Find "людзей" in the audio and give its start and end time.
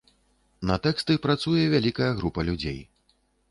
2.51-2.83